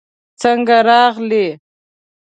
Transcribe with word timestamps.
څنګه 0.41 0.77
راغلې؟ 0.87 1.47